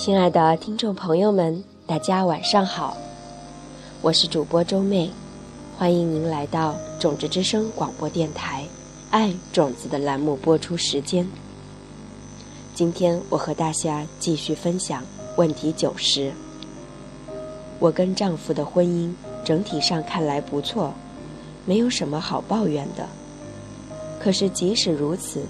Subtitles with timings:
[0.00, 2.96] 亲爱的听众朋友们，大家晚上好，
[4.00, 5.10] 我是主播周妹，
[5.76, 8.62] 欢迎您来到种子之声广播电台
[9.10, 11.28] 《爱种子》的栏目播出时间。
[12.76, 15.02] 今天我和大家继续分享
[15.36, 16.32] 问题九十。
[17.80, 19.12] 我跟丈夫的婚姻
[19.44, 20.94] 整体上看来不错，
[21.66, 23.04] 没有什么好抱怨的。
[24.20, 25.42] 可是即使如此，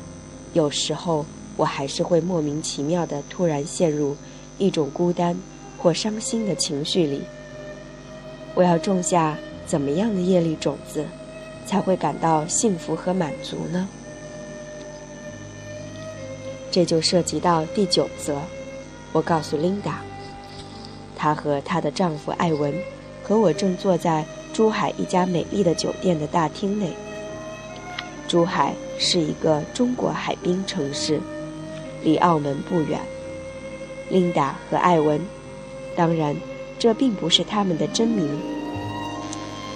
[0.54, 1.26] 有时候
[1.58, 4.16] 我还是会莫名其妙的突然陷入。
[4.58, 5.36] 一种孤单
[5.78, 7.22] 或伤心的情绪里，
[8.54, 11.04] 我要种下怎么样的业力种子，
[11.64, 13.88] 才会感到幸福和满足呢？
[16.70, 18.38] 这就涉及到第九则。
[19.12, 20.00] 我告诉琳达，
[21.16, 22.74] 她和她的丈夫艾文
[23.22, 26.92] 和我正坐在珠海一家美丽的酒店的大厅内。
[28.26, 31.20] 珠海是一个中国海滨城市，
[32.02, 33.00] 离澳门不远。
[34.10, 35.20] 琳达和艾文，
[35.96, 36.36] 当然，
[36.78, 38.28] 这并不是他们的真名。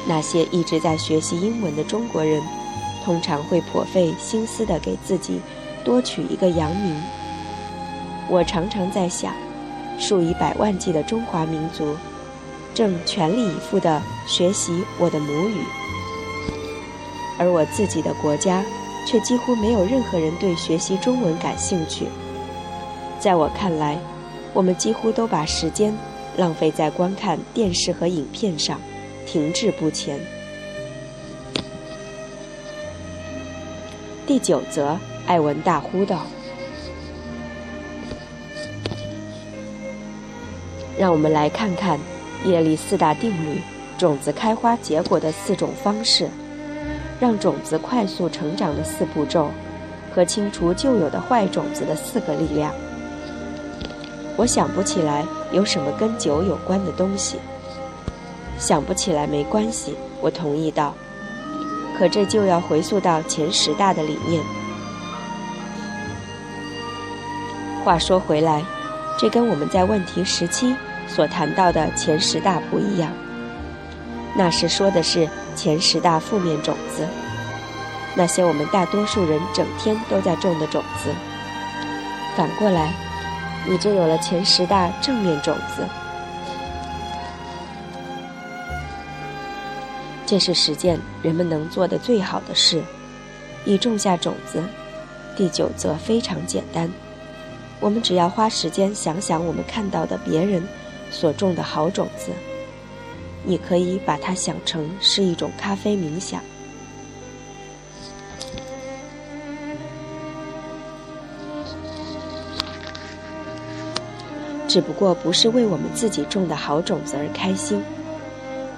[0.06, 2.42] 那些一直在学习英文的中国人，
[3.04, 5.40] 通常会颇费心思地给自己
[5.84, 7.00] 多取一个洋名。
[8.28, 9.32] 我常常在想，
[9.98, 11.96] 数以百万计的中华民族，
[12.74, 15.58] 正全力以赴地学习我的母语，
[17.38, 18.64] 而我自己的国家，
[19.06, 22.06] 却几乎没有任何人对学习中文感兴趣。
[23.20, 23.98] 在我看来，
[24.54, 25.94] 我们几乎都把时间
[26.36, 28.78] 浪费在观看电视和影片上，
[29.26, 30.20] 停滞不前。
[34.26, 36.26] 第九则，艾文大呼道
[40.98, 41.98] ：“让我们来看看
[42.44, 43.60] 叶力四大定律，
[43.98, 46.28] 种子开花结果的四种方式，
[47.18, 49.50] 让种子快速成长的四步骤，
[50.14, 52.72] 和清除旧有的坏种子的四个力量。”
[54.36, 57.38] 我想不起来有什么跟酒有关的东西。
[58.58, 60.94] 想不起来没关系，我同意道。
[61.98, 64.42] 可这就要回溯到前十大的理念。
[67.84, 68.64] 话说回来，
[69.18, 70.74] 这跟我们在问题十七
[71.08, 73.12] 所谈到的前十大不一样。
[74.34, 77.06] 那时说的是前十大负面种子，
[78.14, 81.10] 那些我们大多数人整天都在种的种子。
[82.36, 82.92] 反过来。
[83.68, 85.86] 你就有了前十大正面种子，
[90.26, 92.82] 这是实践人们能做的最好的事。
[93.64, 94.60] 已种下种子，
[95.36, 96.90] 第九则非常简单，
[97.78, 100.66] 我们只要花时间想想我们看到的别人
[101.12, 102.32] 所种的好种子。
[103.44, 106.42] 你可以把它想成是一种咖啡冥想。
[114.72, 117.82] 只不过不是为我们自己种的好种子而开心，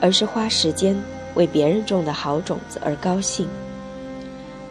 [0.01, 1.01] 而是花时间
[1.37, 3.47] 为别人种的好种子而高兴。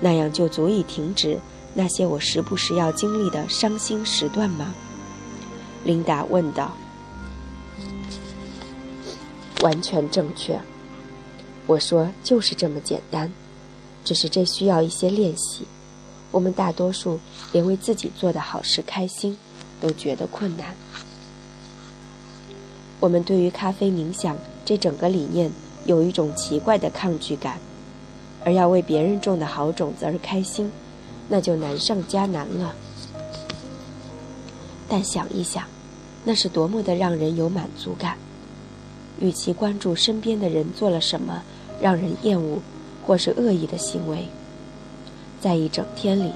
[0.01, 1.39] 那样就足以停止
[1.73, 4.75] 那些我时不时要经历的伤心时段吗？
[5.85, 6.73] 琳达问道。
[9.61, 10.59] 完全正确，
[11.67, 13.31] 我说就是这么简单，
[14.03, 15.65] 只是这需要一些练习。
[16.31, 17.17] 我们大多数
[17.53, 19.37] 连为自己做的好事开心
[19.79, 20.75] 都觉得困难。
[23.03, 25.51] 我们对于咖啡冥想这整个理念
[25.85, 27.57] 有一种奇怪的抗拒感，
[28.45, 30.71] 而要为别人种的好种子而开心，
[31.27, 32.73] 那就难上加难了。
[34.87, 35.65] 但想一想，
[36.23, 38.17] 那是多么的让人有满足感！
[39.19, 41.43] 与其关注身边的人做了什么
[41.81, 42.59] 让人厌恶
[43.05, 44.29] 或是恶意的行为，
[45.41, 46.31] 在一整天里，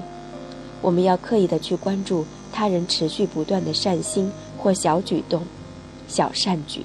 [0.82, 5.42] 我们要刻意的去关注他人持续不断的善心或小举动。
[6.08, 6.82] 小善举，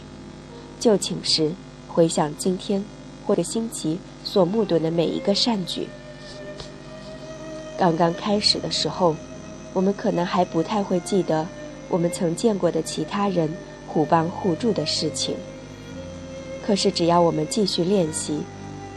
[0.80, 1.52] 就寝时
[1.88, 2.84] 回想今天
[3.26, 5.88] 或者星期所目睹的每一个善举。
[7.78, 9.16] 刚刚开始的时候，
[9.74, 11.48] 我们可能还不太会记得
[11.90, 13.50] 我们曾见过的其他人
[13.88, 15.36] 互帮互助的事情。
[16.66, 18.42] 可是只要我们继续练习，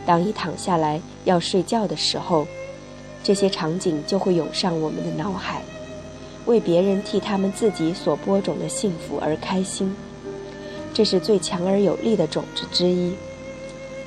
[0.04, 2.46] 当一躺下来要睡觉的时候，
[3.24, 5.62] 这些场景就会涌上我们的脑海，
[6.44, 9.94] 为别人替他们自己所播种的幸福而开心。
[10.96, 13.14] 这是最强而有力的种子之一，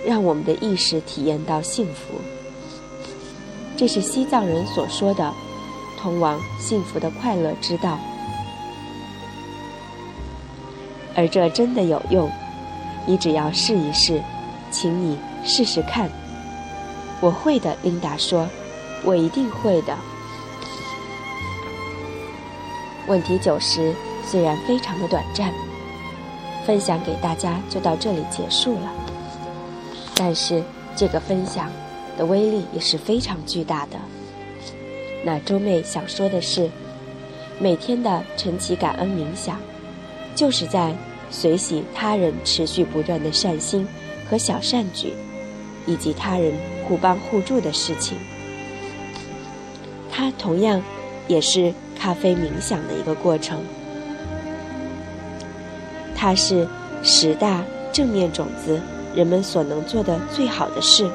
[0.03, 2.15] 让我们的意识体验到幸福。
[3.77, 5.31] 这是西藏人所说的
[5.99, 7.99] 通往幸福的快乐之道，
[11.15, 12.27] 而这真的有用。
[13.05, 14.19] 你只要试一试，
[14.71, 15.15] 请你
[15.45, 16.09] 试试看。
[17.21, 18.49] 我会的，琳达说，
[19.03, 19.95] 我一定会的。
[23.05, 23.93] 问题九十，
[24.25, 25.53] 虽然非常的短暂，
[26.65, 28.91] 分享给大家就到这里结束了。
[30.15, 30.61] 但是
[30.95, 31.71] 这个分享
[32.17, 33.97] 的威力也是非常巨大的。
[35.23, 36.69] 那周妹想说的是，
[37.59, 39.59] 每天的晨起感恩冥想，
[40.35, 40.95] 就是在
[41.29, 43.87] 随喜他人持续不断的善心
[44.29, 45.13] 和小善举，
[45.85, 46.53] 以及他人
[46.87, 48.17] 互帮互助的事情。
[50.11, 50.81] 它同样
[51.27, 53.59] 也是咖啡冥想的一个过程。
[56.19, 56.67] 它是
[57.01, 57.63] 十大
[57.93, 58.77] 正面种子。
[59.15, 61.09] 人们所能做的最好的事，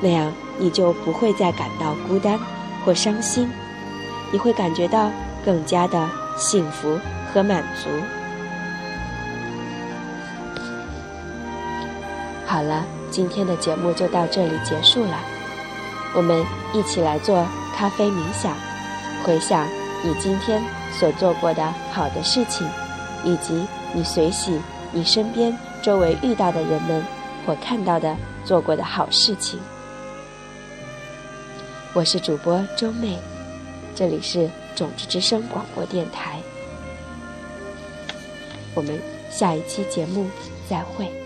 [0.00, 2.38] 那样你就不会再感到孤单
[2.84, 3.50] 或伤心，
[4.30, 5.10] 你会感觉到
[5.44, 6.08] 更加的
[6.38, 6.96] 幸福
[7.34, 7.90] 和满足。
[12.46, 15.18] 好了，今天的节目就到这里结束了。
[16.14, 17.44] 我们一起来做
[17.76, 18.56] 咖啡冥想，
[19.22, 19.68] 回想。
[20.02, 20.62] 你今天
[20.92, 22.66] 所做过的好的事情，
[23.24, 24.58] 以及你随喜
[24.92, 27.04] 你身边周围遇到的人们
[27.44, 29.58] 或看到的做过的好事情。
[31.92, 33.18] 我是主播周妹，
[33.94, 36.40] 这里是种子之声广播电台。
[38.74, 38.98] 我们
[39.30, 40.30] 下一期节目
[40.68, 41.25] 再会。